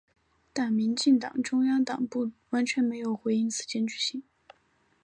[0.51, 4.23] 但民进党中央党部完全没有回应此检举信。